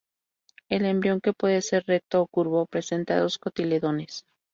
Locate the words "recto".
1.85-2.23